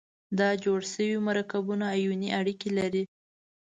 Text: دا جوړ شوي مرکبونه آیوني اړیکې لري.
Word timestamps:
دا 0.39 0.49
جوړ 0.63 0.79
شوي 0.93 1.17
مرکبونه 1.29 1.85
آیوني 1.95 2.29
اړیکې 2.39 2.69
لري. 2.77 3.03